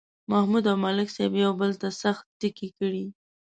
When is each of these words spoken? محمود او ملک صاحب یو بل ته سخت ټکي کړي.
محمود 0.31 0.65
او 0.71 0.77
ملک 0.85 1.07
صاحب 1.15 1.33
یو 1.43 1.51
بل 1.59 1.71
ته 1.81 1.89
سخت 2.01 2.25
ټکي 2.39 2.69
کړي. 2.77 3.05